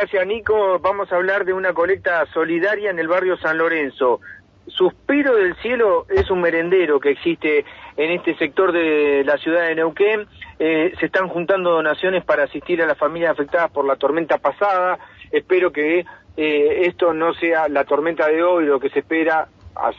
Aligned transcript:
gracias 0.00 0.26
Nico. 0.26 0.78
Vamos 0.78 1.12
a 1.12 1.16
hablar 1.16 1.44
de 1.44 1.52
una 1.52 1.74
colecta 1.74 2.24
solidaria 2.32 2.90
en 2.90 2.98
el 2.98 3.06
barrio 3.06 3.36
San 3.36 3.58
Lorenzo. 3.58 4.20
Suspiro 4.66 5.34
del 5.36 5.54
Cielo 5.56 6.06
es 6.08 6.30
un 6.30 6.40
merendero 6.40 6.98
que 6.98 7.10
existe 7.10 7.66
en 7.98 8.10
este 8.10 8.34
sector 8.36 8.72
de 8.72 9.22
la 9.26 9.36
ciudad 9.36 9.68
de 9.68 9.74
Neuquén. 9.74 10.26
Eh, 10.58 10.94
se 10.98 11.04
están 11.04 11.28
juntando 11.28 11.72
donaciones 11.72 12.24
para 12.24 12.44
asistir 12.44 12.80
a 12.80 12.86
las 12.86 12.96
familias 12.96 13.32
afectadas 13.32 13.70
por 13.72 13.84
la 13.84 13.96
tormenta 13.96 14.38
pasada. 14.38 14.98
Espero 15.30 15.70
que 15.70 16.06
eh, 16.34 16.86
esto 16.86 17.12
no 17.12 17.34
sea 17.34 17.68
la 17.68 17.84
tormenta 17.84 18.26
de 18.26 18.42
hoy, 18.42 18.64
lo 18.64 18.80
que 18.80 18.88
se 18.88 19.00
espera, 19.00 19.48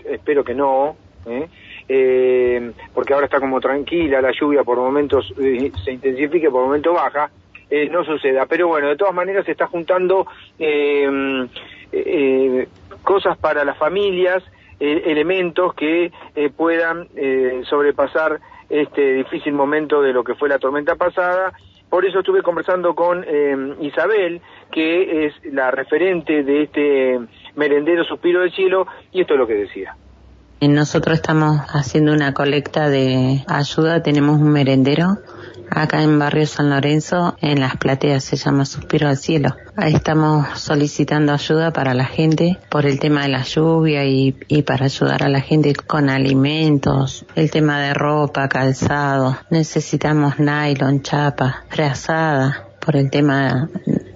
espero 0.05 0.43
que 0.43 0.55
no, 0.55 0.95
¿eh? 1.27 1.47
eh, 1.87 2.71
porque 2.91 3.13
ahora 3.13 3.25
está 3.25 3.39
como 3.39 3.61
tranquila 3.61 4.19
la 4.19 4.31
lluvia, 4.31 4.63
por 4.63 4.77
momentos 4.77 5.31
eh, 5.39 5.71
se 5.85 5.91
intensifica, 5.91 6.49
por 6.49 6.65
momentos 6.65 6.95
baja, 6.95 7.29
eh, 7.71 7.89
no 7.89 8.03
suceda. 8.03 8.45
Pero 8.45 8.67
bueno, 8.67 8.89
de 8.89 8.97
todas 8.97 9.15
maneras 9.15 9.45
se 9.45 9.51
está 9.53 9.65
juntando 9.65 10.27
eh, 10.59 11.47
eh, 11.91 12.67
cosas 13.01 13.37
para 13.37 13.65
las 13.65 13.77
familias, 13.77 14.43
eh, 14.79 15.03
elementos 15.07 15.73
que 15.73 16.11
eh, 16.35 16.49
puedan 16.55 17.07
sobrepasar 17.63 18.39
este 18.69 19.13
difícil 19.15 19.53
momento 19.53 20.01
de 20.01 20.13
lo 20.13 20.23
que 20.23 20.35
fue 20.35 20.47
la 20.47 20.59
tormenta 20.59 20.95
pasada. 20.95 21.53
Por 21.89 22.05
eso 22.05 22.19
estuve 22.19 22.41
conversando 22.41 22.95
con 22.95 23.25
eh, 23.27 23.75
Isabel, 23.81 24.39
que 24.71 25.25
es 25.25 25.33
la 25.43 25.71
referente 25.71 26.41
de 26.43 26.63
este 26.63 27.19
merendero 27.55 28.05
Suspiro 28.05 28.39
del 28.39 28.51
Cielo, 28.53 28.87
y 29.11 29.21
esto 29.21 29.33
es 29.33 29.39
lo 29.39 29.47
que 29.47 29.55
decía. 29.55 29.95
Nosotros 30.61 31.15
estamos 31.15 31.59
haciendo 31.69 32.13
una 32.13 32.33
colecta 32.33 32.87
de 32.87 33.43
ayuda, 33.47 34.03
tenemos 34.03 34.39
un 34.39 34.51
merendero 34.51 35.17
acá 35.71 36.03
en 36.03 36.19
Barrio 36.19 36.45
San 36.45 36.69
Lorenzo, 36.69 37.35
en 37.41 37.59
las 37.59 37.77
plateas, 37.77 38.23
se 38.23 38.35
llama 38.35 38.65
Suspiro 38.65 39.07
al 39.07 39.17
Cielo. 39.17 39.55
Ahí 39.75 39.95
estamos 39.95 40.59
solicitando 40.59 41.33
ayuda 41.33 41.71
para 41.71 41.95
la 41.95 42.05
gente 42.05 42.59
por 42.69 42.85
el 42.85 42.99
tema 42.99 43.23
de 43.23 43.29
la 43.29 43.43
lluvia 43.43 44.05
y, 44.05 44.35
y 44.47 44.61
para 44.61 44.85
ayudar 44.85 45.23
a 45.23 45.29
la 45.29 45.41
gente 45.41 45.73
con 45.73 46.09
alimentos, 46.09 47.25
el 47.35 47.49
tema 47.49 47.79
de 47.79 47.93
ropa, 47.93 48.47
calzado. 48.47 49.37
Necesitamos 49.49 50.37
nylon, 50.39 51.01
chapa, 51.01 51.63
frazada 51.69 52.67
por 52.79 52.95
el 52.95 53.09
tema 53.09 53.69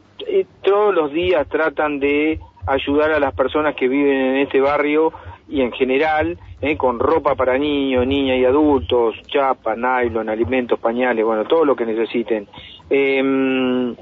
todos 0.61 0.93
los 0.93 1.11
días 1.11 1.49
tratan 1.49 1.99
de 1.99 2.39
ayudar 2.67 3.13
a 3.13 3.19
las 3.19 3.33
personas 3.33 3.73
que 3.73 3.87
viven 3.87 4.15
en 4.15 4.37
este 4.37 4.61
barrio 4.61 5.11
y 5.49 5.61
en 5.61 5.71
general, 5.71 6.37
eh, 6.61 6.75
con 6.77 6.99
ropa 6.99 7.35
para 7.35 7.57
niños, 7.57 8.05
niñas 8.05 8.37
y 8.39 8.45
adultos, 8.45 9.15
chapa, 9.27 9.75
nylon, 9.75 10.29
alimentos, 10.29 10.79
pañales, 10.79 11.23
bueno, 11.25 11.45
todo 11.45 11.63
lo 11.65 11.75
que 11.75 11.85
necesiten. 11.85 12.47
Eh, 12.89 13.93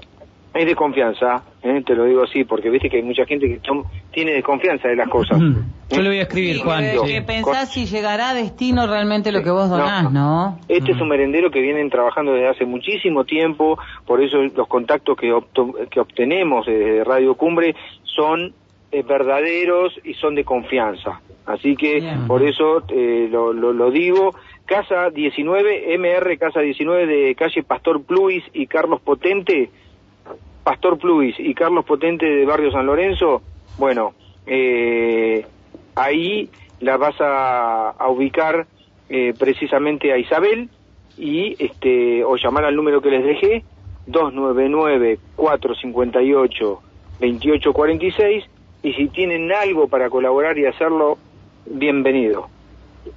es 0.54 0.66
de 0.66 0.74
confianza, 0.74 1.44
eh, 1.64 1.84
te 1.86 1.94
lo 1.96 2.06
digo 2.06 2.24
así, 2.24 2.46
porque 2.46 2.70
viste 2.70 2.90
que 2.90 2.96
hay 2.98 3.04
mucha 3.04 3.26
gente 3.26 3.46
que 3.46 3.60
son, 3.68 3.84
tiene 4.12 4.32
desconfianza 4.32 4.88
de 4.88 4.96
las 4.96 5.10
cosas. 5.10 5.38
Yo 5.90 6.02
le 6.02 6.08
voy 6.08 6.20
a 6.20 6.22
escribir, 6.22 6.56
Sí, 6.56 6.62
Juan. 6.62 6.82
que, 6.84 6.98
sí. 7.00 7.14
que 7.14 7.22
pensás 7.24 7.74
si 7.74 7.86
llegará 7.86 8.30
a 8.30 8.34
destino 8.34 8.88
realmente 8.88 9.34
lo 9.34 9.44
que 9.44 9.52
vos 9.52 9.70
donás, 9.70 10.10
¿no? 10.14 10.58
Este 10.70 10.94
es 10.94 11.02
un 11.02 11.10
merendero 11.10 11.52
que 11.52 11.60
vienen 11.60 11.90
trabajando 11.90 12.32
desde 12.32 12.48
hace 12.48 12.66
muchísimo 12.66 13.26
tiempo, 13.26 13.78
por 14.08 14.24
eso 14.24 14.38
los 14.38 14.68
contactos 14.70 15.18
que, 15.18 15.34
obto- 15.34 15.90
que 15.90 16.00
obtenemos 16.00 16.66
desde 16.66 17.04
Radio 17.04 17.36
Cumbre 17.36 17.76
son 18.04 18.54
eh, 18.94 19.04
verdaderos 19.04 19.92
y 20.06 20.14
son 20.14 20.36
de 20.36 20.46
confianza. 20.46 21.20
Así 21.46 21.76
que 21.76 22.00
Bien. 22.00 22.28
por 22.28 22.44
eso 22.44 22.84
eh, 22.90 23.28
lo, 23.32 23.54
lo, 23.54 23.74
lo 23.74 23.92
digo. 23.92 24.36
Casa 24.66 25.12
19, 25.12 25.96
MR 25.98 26.38
Casa 26.40 26.60
19 26.60 27.06
de 27.06 27.36
calle 27.36 27.62
Pastor 27.64 28.02
Pluis 28.04 28.44
y 28.54 28.66
Carlos 28.66 29.00
Potente, 29.00 29.70
Pastor 30.64 30.98
Pluis 30.98 31.36
y 31.40 31.54
Carlos 31.54 31.86
Potente 31.86 32.26
de 32.26 32.46
Barrio 32.46 32.72
San 32.72 32.88
Lorenzo, 32.88 33.44
bueno, 33.78 34.14
eh, 34.48 35.46
ahí 35.96 36.50
la 36.80 36.98
vas 36.98 37.20
a, 37.22 37.92
a 37.92 38.10
ubicar 38.10 38.66
eh, 39.10 39.34
precisamente 39.38 40.12
a 40.12 40.18
Isabel 40.18 40.70
y 41.18 41.56
este 41.64 42.24
o 42.24 42.36
llamar 42.36 42.66
al 42.66 42.76
número 42.76 43.02
que 43.02 43.12
les 43.12 43.24
dejé 43.24 43.64
299 44.08 45.20
458 45.36 46.82
2846 47.20 48.44
y 48.84 48.94
si 48.94 49.08
tienen 49.10 49.52
algo 49.52 49.88
para 49.88 50.10
colaborar 50.10 50.58
y 50.58 50.66
hacerlo 50.66 51.18
bienvenido 51.66 52.48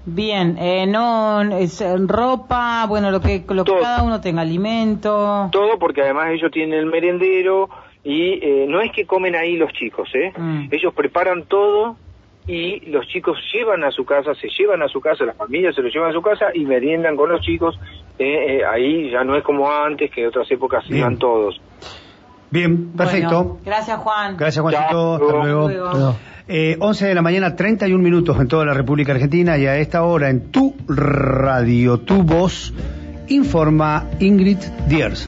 Bien, 0.05 0.59
eh, 0.59 0.87
no, 0.87 1.41
es 1.43 1.81
eh, 1.81 1.97
ropa, 1.99 2.85
bueno, 2.87 3.11
lo 3.11 3.21
que, 3.21 3.43
lo 3.49 3.65
que 3.65 3.73
cada 3.81 4.03
uno 4.03 4.21
tenga, 4.21 4.43
alimento. 4.43 5.49
todo 5.51 5.79
porque 5.79 6.03
además 6.03 6.31
ellos 6.33 6.51
tienen 6.51 6.79
el 6.79 6.87
merendero 6.87 7.71
y 8.05 8.33
eh, 8.43 8.67
no 8.69 8.81
es 8.83 8.93
que 8.93 9.07
comen 9.07 9.35
ahí 9.35 9.57
los 9.57 9.73
chicos 9.73 10.09
eh 10.15 10.33
Mm. 10.37 10.69
ellos 10.71 10.93
preparan 10.95 11.45
todo 11.45 11.97
y 12.49 12.81
los 12.91 13.07
chicos 13.09 13.37
llevan 13.53 13.85
a 13.85 13.91
su 13.91 14.05
casa, 14.07 14.35
se 14.35 14.49
llevan 14.59 14.83
a 14.83 14.89
su 14.89 15.01
casa, 15.01 15.25
las 15.25 15.37
familias 15.37 15.75
se 15.75 15.83
lo 15.83 15.89
llevan 15.89 16.11
a 16.11 16.15
su 16.15 16.23
casa 16.23 16.47
y 16.55 16.65
meriendan 16.65 17.15
con 17.15 17.29
los 17.29 17.43
chicos. 17.43 17.79
Eh, 18.19 18.57
eh, 18.59 18.65
ahí 18.65 19.11
ya 19.11 19.23
no 19.23 19.37
es 19.37 19.45
como 19.45 19.71
antes, 19.71 20.11
que 20.11 20.23
en 20.23 20.29
otras 20.29 20.51
épocas 20.51 20.83
Bien. 20.89 21.01
iban 21.01 21.19
todos. 21.19 21.61
Bien, 22.51 22.91
perfecto. 22.93 23.45
Bueno, 23.45 23.61
gracias, 23.67 23.99
Juan. 23.99 24.37
Gracias, 24.39 24.63
Juancito. 24.63 25.15
Hasta 25.15 25.33
luego. 25.45 25.67
Hasta 25.67 25.99
luego. 25.99 26.17
Eh, 26.51 26.77
11 26.81 27.07
de 27.09 27.15
la 27.15 27.21
mañana, 27.21 27.55
31 27.55 28.03
minutos 28.03 28.41
en 28.41 28.49
toda 28.49 28.65
la 28.65 28.73
República 28.73 29.13
Argentina 29.13 29.59
y 29.59 29.67
a 29.67 29.77
esta 29.77 30.03
hora 30.03 30.31
en 30.31 30.51
tu 30.51 30.75
radio, 30.89 31.99
tu 31.99 32.23
voz, 32.23 32.73
informa 33.29 34.07
Ingrid 34.19 34.57
Diers. 34.89 35.27